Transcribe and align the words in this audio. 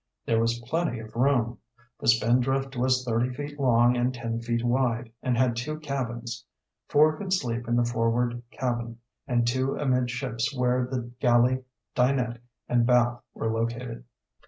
There 0.25 0.39
was 0.41 0.57
plenty 0.65 0.97
of 0.97 1.15
room. 1.15 1.59
The 1.99 2.07
Spindrift 2.07 2.75
was 2.75 3.05
thirty 3.05 3.31
feet 3.31 3.59
long 3.59 3.95
and 3.95 4.11
ten 4.11 4.41
feet 4.41 4.63
wide, 4.65 5.11
and 5.21 5.37
had 5.37 5.55
two 5.55 5.77
cabins. 5.79 6.43
Four 6.87 7.15
could 7.17 7.31
sleep 7.31 7.67
in 7.67 7.75
the 7.75 7.85
forward 7.85 8.41
cabin, 8.49 8.97
and 9.27 9.45
two 9.45 9.75
amidships 9.79 10.57
where 10.57 10.87
the 10.87 11.11
galley, 11.19 11.65
dinette, 11.93 12.39
and 12.67 12.83
bath 12.83 13.21
were 13.35 13.51
located. 13.53 14.03